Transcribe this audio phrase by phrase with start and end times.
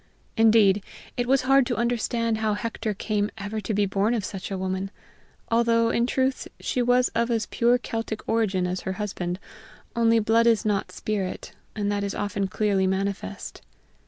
[0.35, 0.81] Indeed,
[1.15, 4.57] it was hard to understand how Hector came ever to be born of such a
[4.57, 4.89] woman,
[5.51, 9.37] although in truth she was of as pure Celtic origin as her husband
[9.95, 13.61] only blood is not spirit, and that is often clearly manifest.